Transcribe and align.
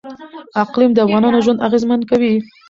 اقلیم 0.63 0.91
د 0.93 0.97
افغانانو 1.05 1.43
ژوند 1.45 1.63
اغېزمن 1.67 2.01
کوي. 2.09 2.33